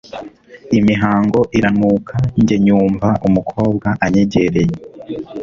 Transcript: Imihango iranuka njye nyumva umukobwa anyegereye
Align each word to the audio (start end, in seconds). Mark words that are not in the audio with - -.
Imihango 0.79 1.39
iranuka 1.57 2.15
njye 2.41 2.55
nyumva 2.65 3.07
umukobwa 3.27 3.87
anyegereye 4.05 4.75